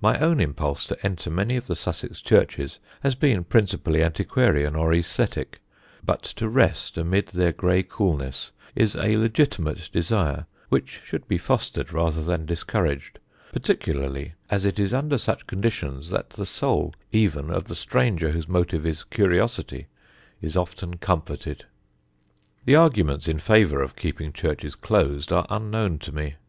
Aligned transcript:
My 0.00 0.18
own 0.18 0.40
impulse 0.40 0.84
to 0.86 0.98
enter 1.06 1.30
many 1.30 1.54
of 1.56 1.68
the 1.68 1.76
Sussex 1.76 2.20
churches 2.20 2.80
has 3.04 3.14
been 3.14 3.44
principally 3.44 4.02
antiquarian 4.02 4.74
or 4.74 4.90
æsthetic, 4.90 5.60
but 6.02 6.24
to 6.24 6.48
rest 6.48 6.98
amid 6.98 7.28
their 7.28 7.52
gray 7.52 7.84
coolnesses 7.84 8.50
is 8.74 8.96
a 8.96 9.16
legitimate 9.16 9.88
desire 9.92 10.46
which 10.70 11.02
should 11.04 11.28
be 11.28 11.38
fostered 11.38 11.92
rather 11.92 12.20
than 12.20 12.46
discouraged, 12.46 13.20
particularly 13.52 14.32
as 14.50 14.64
it 14.64 14.80
is 14.80 14.92
under 14.92 15.18
such 15.18 15.46
conditions 15.46 16.10
that 16.10 16.30
the 16.30 16.46
soul 16.46 16.92
even 17.12 17.48
of 17.48 17.66
the 17.66 17.76
stranger 17.76 18.32
whose 18.32 18.48
motive 18.48 18.84
is 18.84 19.04
curiosity 19.04 19.86
is 20.42 20.56
often 20.56 20.96
comforted. 20.98 21.64
The 22.64 22.74
arguments 22.74 23.28
in 23.28 23.38
favour 23.38 23.82
of 23.82 23.94
keeping 23.94 24.32
churches 24.32 24.74
closed 24.74 25.32
are 25.32 25.46
unknown 25.48 26.00
to 26.00 26.12
me. 26.12 26.34